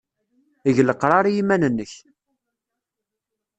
[0.69, 1.93] Eg leqrar i yiman-nnek.